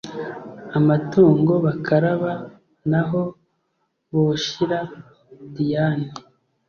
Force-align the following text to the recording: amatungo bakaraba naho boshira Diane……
amatungo 0.77 1.53
bakaraba 1.65 2.33
naho 2.91 3.21
boshira 4.11 4.79
Diane…… 5.55 6.07